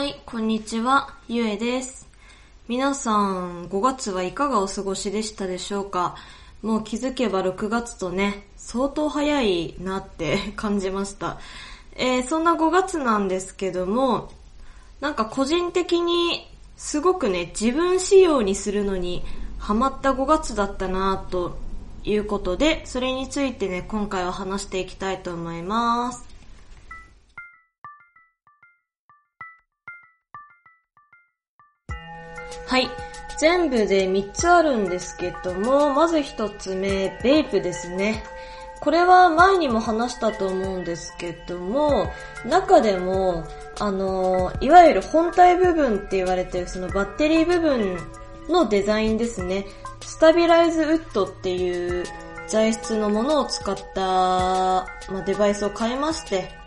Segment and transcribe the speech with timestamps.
[0.00, 2.08] はい、こんにちは、ゆえです。
[2.68, 6.16] 皆さん、5月はいかがお過ごしでしたでしょうか？
[6.62, 11.38] もう気づけば6月とね、相当早いなって 感じました。
[11.96, 14.30] えー、そんな5月なんですけども、
[15.02, 19.22] なんか個人的にすごくね、自分仕様にするのに
[19.58, 21.58] ハマった5月だったなと
[22.04, 26.29] いうことで、それについてね、今回は話していきたいと思います。
[32.70, 32.88] はい。
[33.36, 38.22] 全部で3つあるんですけども、まず1つ目、ベイプですね。
[38.78, 42.12] これは前にも話したと思うんですけども、
[42.46, 43.44] 中でも、
[43.80, 47.98] あの、いわゆる本体部分って言われてるそのバッテリー部分
[48.48, 49.66] のデザインですね。
[50.00, 52.04] スタビライズウッドっていう
[52.46, 54.86] 材質のものを使った、ま
[55.18, 56.59] あ、デバイスを買いまして、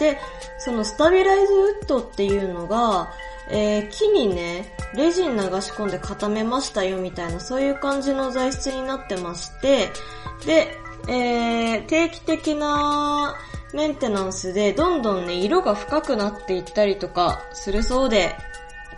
[0.00, 0.18] で、
[0.58, 3.12] そのスタビライズウッドっていうのが、
[3.50, 9.90] えー、木にね、レジン流し込んで固めましたよみたいな、そういう感じの材質になってまして、
[10.46, 10.76] で、
[11.06, 13.36] えー、定期的な
[13.74, 18.34] メンテナンスでどんどんね、色が深くなっていったりとかするそうで、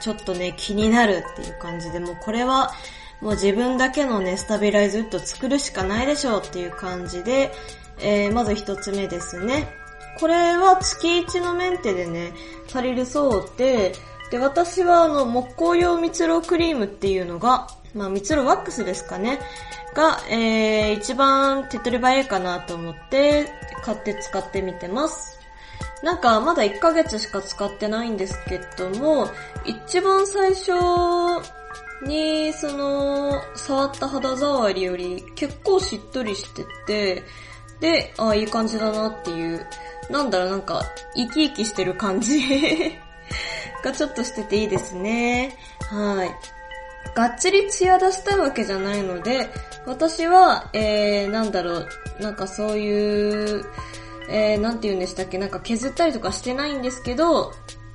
[0.00, 2.72] ちょっとね、気になるっていう感じで、もうこれは、
[3.20, 7.52] もう自分だけのね、スタビライズウッド作るしかないでしょうっていう感じで、
[8.00, 9.81] えー、まず一つ目ですね。
[10.18, 12.32] これは月1のメンテでね、
[12.68, 13.92] 足りるそうで、
[14.30, 19.38] で、私はあの、木工用蜜蝋クリームっていうのが、まあ蜜蝋ワックスですかね。
[19.94, 23.48] が、えー、一番手っ取り早いかなと思って、
[23.84, 25.38] 買って使ってみてます。
[26.02, 29.28] なんか、まだ1ヶ月しか使ってないんですけども、
[29.64, 30.72] 一番最初
[32.06, 37.22] に、その、触った肌触りより結構しっとりしてて、
[37.82, 39.66] で、ああいい感じだなっていう、
[40.08, 40.84] なんだろう、なんか、
[41.16, 42.40] 生き生きしてる感じ
[43.82, 45.56] がちょっとしてていいですね。
[45.90, 46.30] はい。
[47.14, 49.50] がっつりツヤ出したいわけじゃないので、
[49.84, 51.88] 私は、えー、なんだろう、
[52.20, 53.64] なんかそういう、
[54.30, 57.52] えー、なんて言うんでしたっけ、なんか削ったりとかしてないんですけど、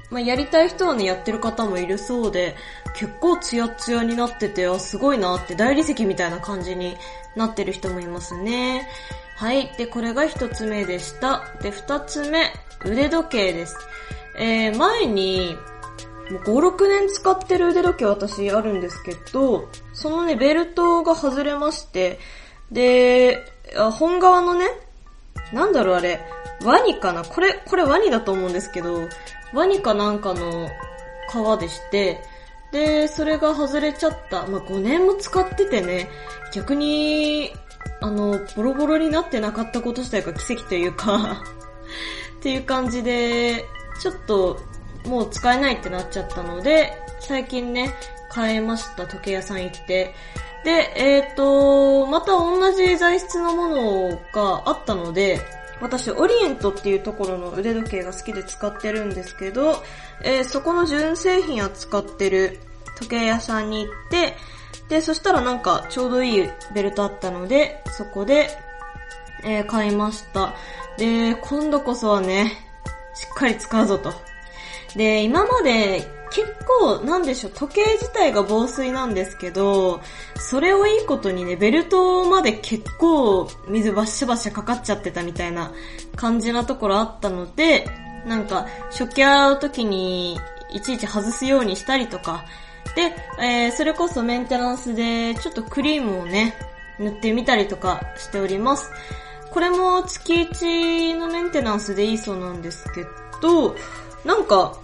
[0.09, 2.57] まあ、やりたい人はね、やってる方もいるそうで、
[2.93, 6.97] 結構ツヤツヤになってて、あ、すごいなって大理石みたいな感じに
[7.37, 8.89] なってる人もいますね。
[9.37, 9.71] はい。
[9.77, 11.43] で、これが一つ目でした。
[11.61, 12.51] で、二つ目、
[12.83, 13.77] 腕時計です。
[14.35, 15.55] えー、前に、
[16.31, 22.17] もう5、6年使ってる腕時計私あるんですけど、そのね、ベルトが外れまして、
[22.71, 23.45] で、
[23.91, 24.65] 本側のね、
[25.53, 26.19] なんだろうあれ、
[26.63, 27.23] ワニかな？
[27.23, 29.07] これ、これワニだと思うんですけど、
[29.53, 30.67] ワニかなんかの
[31.29, 32.23] 革でして、
[32.71, 34.47] で、それが外れちゃった。
[34.47, 36.09] まあ、5年も使っててね、
[36.53, 37.53] 逆に、
[38.01, 41.43] あの、ボロボロになってなかったこと自体が奇跡というか
[42.39, 43.65] っていう感じで、
[44.01, 44.59] ちょっと、
[45.05, 47.93] もう使えないってなっちゃったので、最近ね、
[48.33, 50.13] 変えました、時計屋さん行って。
[50.63, 55.39] で、えっ、ー、と、また同じ材質のものがあったので、
[55.79, 59.83] 私、オリエントっていうところの腕時計が好きで使ってるんですけど、
[60.23, 62.59] えー、そこの純正品扱ってる
[62.97, 64.35] 時計屋さんに行って、
[64.89, 68.49] で、そしたらなんかちょうどいいベルトあったので、そこで、
[69.43, 70.53] えー、買いました。
[70.97, 72.53] で、今度こそはね、
[73.13, 74.13] しっかり使うぞと。
[74.95, 80.01] で、今まで結構、なんでしょう、時計自体が防水なんですけど、
[80.37, 85.71] それをいいことにね、ベルトまで結構水バッシャバッシャかかっちゃってたみたいな
[86.15, 87.87] 感じなところあったので、
[88.25, 90.39] なんか、食器洗う時に
[90.73, 92.45] いちいち外すようにしたりとか、
[92.95, 96.55] で、えー、それこそメンテナンスでちょっとクリームをね、
[96.99, 98.91] 塗ってみたりとかしております。
[99.51, 103.05] これも月1のメンテナンスでいいそうなんですけ
[103.41, 103.75] ど、
[104.25, 104.77] なんか、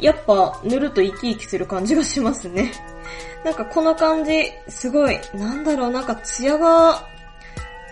[0.00, 2.72] やっぱ塗ると生き生きする感じがしますね。
[3.44, 7.06] なんかこの感じ、すごい、なんだろう、なんかツヤが、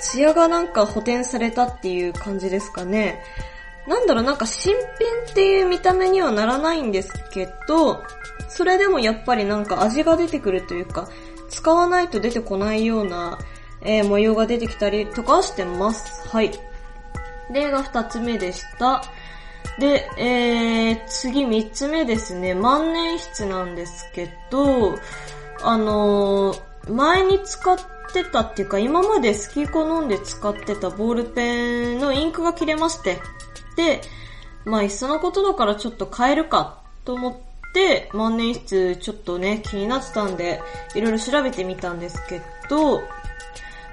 [0.01, 3.23] ツヤがなんか補填されたっていう感じですかね。
[3.87, 4.83] なんだろう、なんか新品
[5.31, 8.03] っていう見た目にはならないんですけど、
[8.49, 11.09] それでもやっぱりなんか味が出てくるというか、
[11.49, 13.39] 使わないと出てこないような、
[13.83, 16.29] えー、模様が出てきたりとかしてます。
[16.29, 16.51] はい。
[17.51, 19.03] 例が二つ目でした。
[19.79, 22.55] で、えー、次三つ目ですね。
[22.55, 24.97] 万年筆なんですけど、
[25.63, 27.77] あのー、前に使っ
[28.13, 33.21] てたっていうか、今まで好き好んで使ってたボールペンのインクが切れまして、
[33.77, 34.01] で、
[34.65, 37.47] まあ、いっそのことだからちょっと変えるかと思って、
[38.13, 40.61] 万年筆ちょっとね、気になってたんで、
[40.95, 43.03] いろいろ調べてみたんですけど、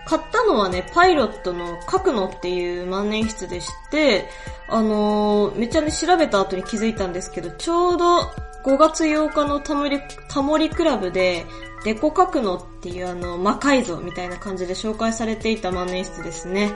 [0.05, 4.27] 買ったのはね、パイロットの書くのっていう万年筆でして、
[4.67, 8.21] あのー、めっちゃね、調べた後に気づいたんですけど、ちょうど
[8.65, 9.99] 5月8日のタモリ、
[10.29, 11.45] タモリクラブで、
[11.83, 16.71] デコ書くのっていうあの、魔改造みたいな感じで紹介されていた万年筆ですね。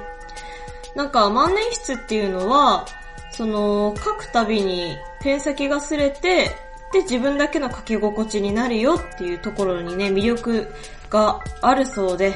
[0.95, 2.86] なんか万年筆っていうのは、
[3.31, 6.51] その、書くたびにペン先が擦れて、
[6.93, 10.67] で、自分だけの書き心地になるよっていうところにね、魅力
[11.09, 12.33] があるそうで。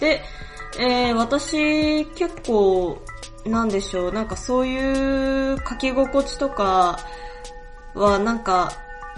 [0.00, 0.22] で、
[0.78, 3.02] えー、私結構、
[3.46, 6.98] なんでしょう、なんかそういう書き心地とか
[7.94, 8.72] はなんか、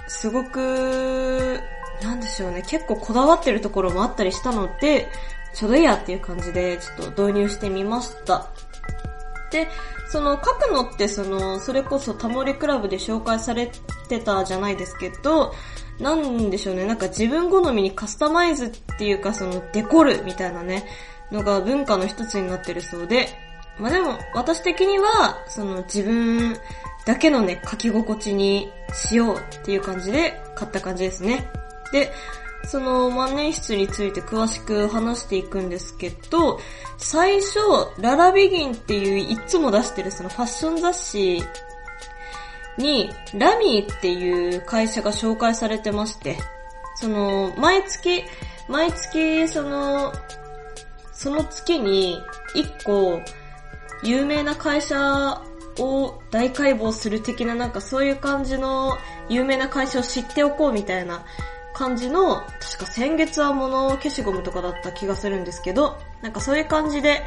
[0.07, 1.61] すごく、
[2.03, 5.09] なんでしょうね、結構こだわってるところもあったりしたので、
[5.55, 8.47] ちょうどいいやっていう感じで、ちょっと導入してみました。
[9.51, 9.69] で、
[10.11, 13.71] その書くのってその、それこそタモリクラブで紹介され
[14.09, 15.55] てたじゃないですけど、
[16.01, 20.85] なんでしょうね、なんか自分好みにカスタマイズっていうかそのデコるみたいなね、
[21.31, 23.29] のが文化の一つになってるそうで、
[23.79, 26.57] まあでも私的には、その自分
[27.07, 31.49] だけのね、書き心地にしようっていう感じで買った感じですね。
[31.93, 32.13] で、
[32.67, 36.61] その万年筆について詳しく話していくんですけど、
[36.99, 37.59] 最初、
[37.99, 41.43] ララビギンっていういつも出してるそのファッション雑誌
[42.79, 46.37] に、ラミーっていう会社が紹介されてまして、
[46.97, 48.25] その、毎月、
[48.69, 50.13] 毎月、その、
[51.13, 52.19] その月に
[52.55, 53.21] 一個、
[54.03, 55.43] 有名な会社
[55.79, 58.97] を大解剖する的ななんかそういう感じの
[59.29, 61.25] 有名な会社を知っておこうみたいな
[61.81, 67.23] 感じの、確か先月は物消しゴムとかだった気がするんですけど、なんかそういう感じで、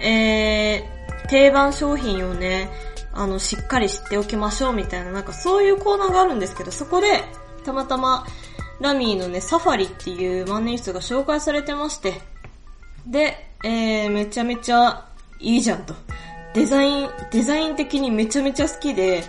[0.00, 2.70] えー、定番商品をね、
[3.12, 7.22] あの、しっかり知っておきましょうみたいな、なんかそういうコーナーがあるんですけど、そこで、
[7.62, 8.26] たまたま、
[8.80, 12.22] ラミーのね、サファリっていう万年筆が紹介されてまして、
[13.06, 15.04] で、えー、めちゃめちゃ
[15.40, 15.94] いいじゃんと。
[16.54, 19.24] デザイン、デザイン的にめちゃめちゃ好きで、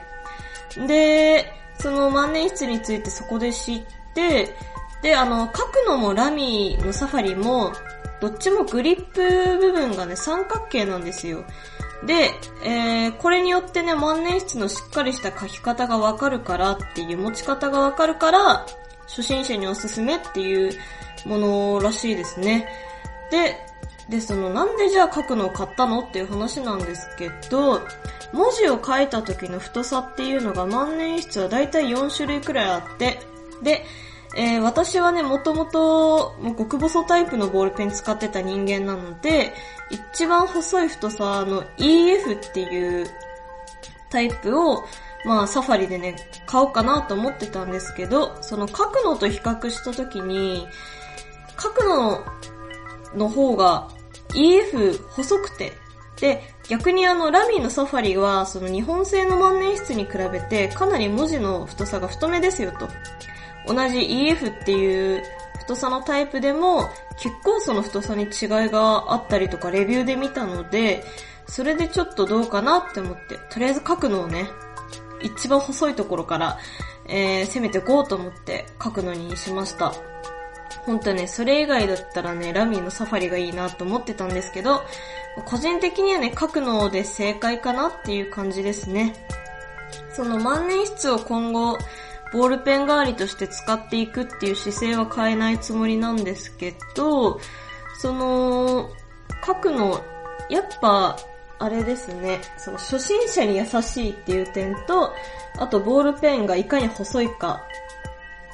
[0.88, 7.74] で、その万年筆についてそこで知って、で、あの、書くのもラミーのサファリも、
[8.20, 11.44] どっちもグリップ部分がね、三角形なんですよ。
[12.06, 12.32] で、
[12.64, 18.66] えー、これによってね、万年筆のしっかりした書き方がわかるからっていう、持ち方がわかるから、
[19.08, 20.72] 初心者におすすめっていう
[21.26, 22.68] ものらしいですね。
[23.32, 23.58] で、
[24.10, 27.82] で、その、なんでじゃあ書くのを買ったのっていう話なんですけど、
[28.34, 33.20] 文字を書いた時の太さっていうのが万年筆はだいたい4種類くらいあって、
[33.64, 33.86] で、
[34.36, 39.54] えー、私はね、もともと、もう極細タイプのボールペン使ってた人間なので、
[39.90, 43.08] 一番細い太さの EF っていう
[44.10, 44.86] タイプを、
[45.26, 46.16] まあサファリでね、
[46.46, 50.66] 買おうかなと思ってたんですけど、その書くのと比較した時に、
[51.62, 52.24] 書くの
[53.16, 53.90] の方が
[54.30, 55.74] EF 細くて、
[56.22, 62.88] で、逆にあの、ラミーのサファリは、その日本製の万年筆に比べて、かなり文字の太さが太めですよと。
[63.68, 65.24] 同じ EF っていう
[65.60, 68.30] 太さのタイプでも、結構その太さに違い
[68.70, 71.04] があったりとかレビューで見たので、
[71.48, 74.48] それでちょっとどうかなって思って、とりあえず書くのをね、
[75.22, 76.58] 一番細いところから、
[77.08, 79.94] えー、攻めていこうと思って書くのにしました。
[80.86, 84.82] ほんとね、それ以外だったらね、ラミーのサファリがいいなと思ってたんですけど、
[85.46, 89.14] 個人的にはね、書くので正解かなっていう感じですね。
[90.14, 91.78] その万年筆を今後、
[92.32, 97.40] ボールペン代わりとして使っていくっていう姿勢は変えないつもりなんですけど、
[98.00, 98.90] その、
[99.46, 100.02] 書くの、
[100.50, 101.18] やっぱ、
[101.60, 105.14] あれですね、その初心者に優しいっていう点と、
[105.60, 107.62] あとボールペンがいかに細いか、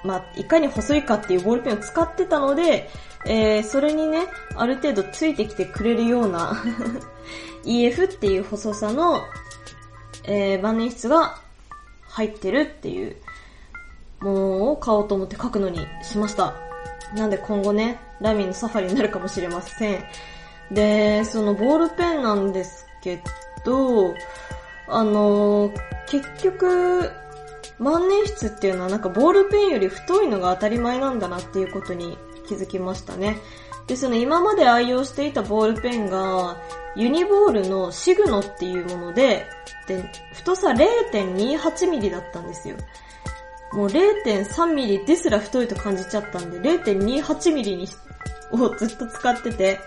[0.03, 2.89] まあ、いかに細いかっていうボールペンを使ってたので、
[3.25, 6.63] えー、それにね、ある程度ついてきてくれるような
[7.63, 9.21] EF っていう細さの、
[10.23, 11.39] えー、万年筆が
[12.07, 13.15] 入ってるっていう
[14.19, 16.55] ものを買おうと思って書くのにしました。
[17.15, 20.03] なんで今後ね、ラミーのサファリになるかもしれません。
[20.71, 23.21] で、そのボールペンなんですけ
[23.63, 24.13] ど、
[24.89, 25.73] あのー、
[26.07, 27.11] 結局、
[27.79, 33.37] 万年筆っていうのはなんかボールペンより太いのが当たり前なんだなっていうことに気づきましたね。
[33.85, 36.57] で、その今まで愛用していたボールペンが、
[36.95, 39.45] ユニボールのシグノっていうもので、
[39.87, 42.75] で、太さ 0.28mm だったんですよ。
[43.73, 47.87] もう0.3ミリですら太いと感じちゃったんで、0.28ミリに
[48.51, 49.79] をずっと使ってて。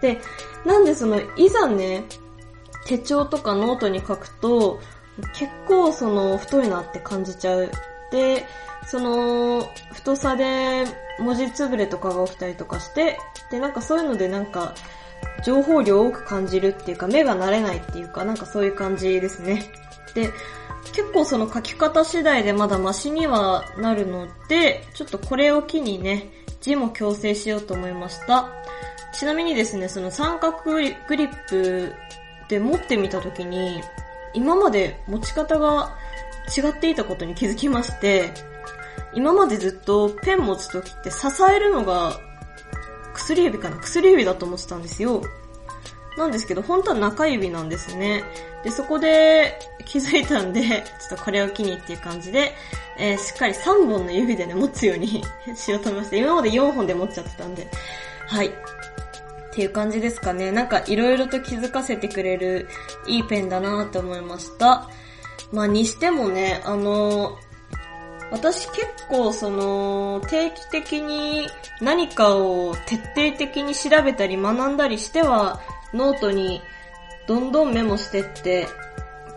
[0.00, 0.20] で、
[0.64, 2.04] なんでその、いざね、
[2.86, 4.80] 手帳とかノートに書くと、
[5.34, 7.70] 結構その、太いなって感じちゃう。
[8.10, 8.46] で、
[8.86, 10.84] その、太さで
[11.18, 13.18] 文字つぶれとかが起きたりとかして、
[13.50, 14.74] で、なんかそういうのでなんか、
[15.44, 19.62] 情報量多く感じるっていうか、目が慣れないっていうか、なんかそういう感じですね。
[20.14, 20.30] で、
[20.92, 26.30] 結構その書き方次第でまだマシにはなるので、ちょっとこれを機にね、
[26.60, 28.50] 字も矯正しようと思いました。
[29.12, 31.92] ちなみにですね、その三角グリップ
[32.48, 33.80] で持ってみたときに、
[34.34, 35.96] 今まで持ち方が
[36.56, 38.32] 違っていたことに気づきまして、
[39.14, 42.18] 今までずっとペン持つときって支えるのが
[43.14, 43.78] 薬指かな？
[43.78, 45.22] 薬指だと思ってたんですよ。
[46.16, 48.24] なんですけど、本当は中指なんですね。
[48.62, 52.54] で、そこで気づいたんで、ちょっとこれを機にっていう感じで、
[52.96, 55.24] えー、しっかり3本の指でね、持つように
[55.56, 56.16] しようと思いました。
[56.16, 57.68] 今まで4本で持っちゃってたんで。
[58.26, 58.46] はい。
[58.46, 58.50] っ
[59.56, 60.50] ていう感じですかね。
[60.50, 62.68] なんか色々と気づかせてくれる
[63.06, 64.88] いいペンだなって思いました。
[65.52, 67.38] まあにしてもね、あの
[68.30, 71.46] 私結構その定期的に
[71.80, 75.60] 何かを徹底的に調べたり学んだりしては
[75.94, 76.60] ノートに
[77.26, 78.66] どんどんメモしてって、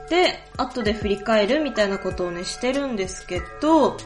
[0.09, 3.97] で、後で振り返るみたいなことをね、してるんですけど、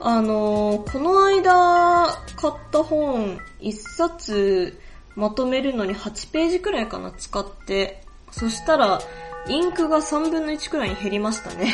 [0.00, 4.78] あのー、この間買った本一冊
[5.16, 8.02] まとめるのに8ページくらいかな、使って。
[8.30, 9.00] そしたら、
[9.48, 11.72] インクが3分の1くらいに減りましたね。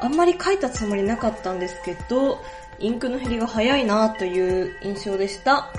[0.00, 2.38] あんまり書いたつもりなかったんですけど、
[2.78, 5.70] インクの減りが早いなという印象でした。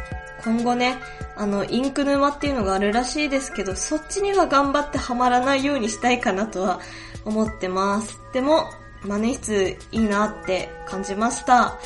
[0.43, 0.97] 今後ね、
[1.37, 6.79] あの、インク沼っていうのがあるらしいですけど、そっちには頑張ってハマらないようにしたいかなとは
[7.25, 8.19] 思ってます。
[8.33, 8.69] でも、
[9.03, 11.77] マネ室いいなって感じました。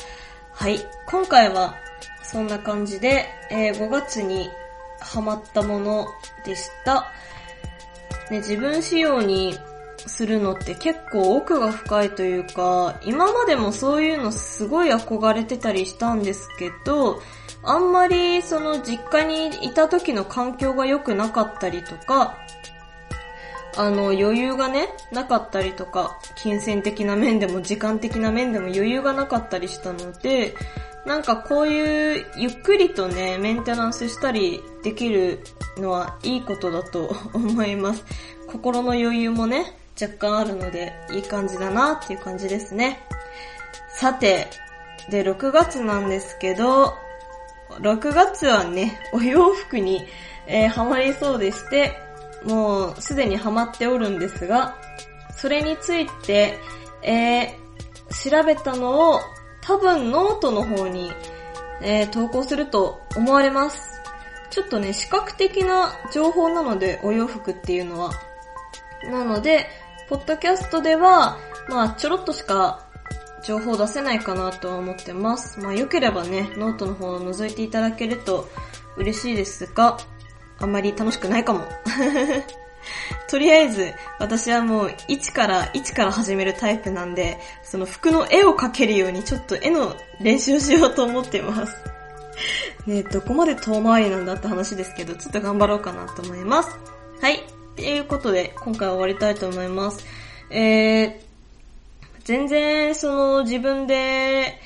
[0.52, 0.80] はい。
[1.06, 1.76] 今回は
[2.22, 4.48] そんな感じで、えー、5月に
[5.00, 6.06] ハマったもの
[6.44, 7.12] でした。
[8.30, 9.58] ね、自分仕様に
[10.06, 17.20] するのって結構奥が深いというか、今までもそういうのすごい憧れてたりしたんですけど、
[17.64, 22.36] あんまりその実家にいた時の環境が良くなかったりとか、
[23.76, 30.54] あの余裕がね、なかったりとか、金銭的な面でも時間的な面でも余裕がなかったりしたので、
[31.06, 35.40] なんかこういうゆっくりとね、メンテナンスしたりできる
[35.78, 38.04] のはいいことだと思います。
[38.46, 43.00] 心の余裕もね、若干あるのでいい感じだなっていう感じですね。
[43.94, 44.48] さて、
[45.10, 46.94] で、6月なんですけど、
[47.80, 50.04] 6月はね、お洋服に、
[50.46, 51.96] えー、ハマりそうでして、
[52.44, 54.76] もうすでにハマっておるんですが、
[55.36, 56.58] それについて、
[57.02, 59.20] えー、調べたのを
[59.60, 61.10] 多分ノートの方に、
[61.80, 64.00] えー、投稿すると思われます。
[64.50, 68.12] ちょっとね、視覚的な情報なので、お洋服っていうのは。
[69.04, 69.66] なので、
[70.08, 71.38] ポッドキャストでは、
[71.68, 72.81] まあ、ちょろっとしか
[73.44, 75.60] 情報出せないかなとは思ってます。
[75.60, 78.48] まあ、良ければね、ノートの方を覗いていただけると
[78.96, 79.98] 嬉しいですが、
[80.58, 81.66] あんまり楽しくないかも。
[83.28, 91.76] とりあえず、私はもう1から、1から始めるタイプなんで、その服の絵を描けるようにちょっと絵の練習をしようと思ってます。
[92.86, 96.70] ねどこまで遠回りなんだって話ですけど、ちょっと頑張ろうかなと思います。
[97.20, 97.36] はい。
[97.36, 100.04] っていうことで、今回は終わりたいと思います。
[100.50, 101.31] えー、
[102.24, 104.58] 全然、その、自分で、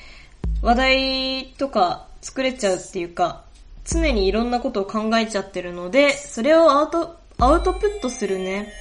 [0.61, 3.43] 話題とか作れちゃうっていうか、
[3.85, 8.73] 常にいろんなことを考えちゃってるので、それをアウト、アウトプットするね、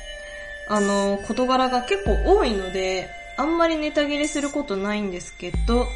[0.68, 5.86] あの、事柄が結構多いので、あんまりネタ切れすることないんですけど、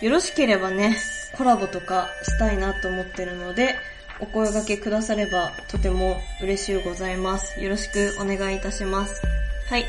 [0.00, 0.96] よろしければね、
[1.36, 3.76] コラボとかしたいなと思ってるので、
[4.20, 7.60] お声掛けくださればとても嬉しいございます。
[7.60, 9.20] よろしくお願いいたします。
[9.68, 9.84] はい。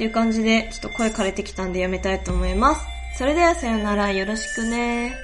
[0.00, 2.86] っていう感じで、ちょっと声枯れてきたんでやめたいと思います。
[3.18, 5.14] それではさよなら、よろしくね